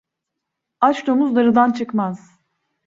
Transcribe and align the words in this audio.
Aç 0.81 1.07
domuz 1.07 1.35
darıdan 1.35 1.71
çıkmaz. 1.71 2.39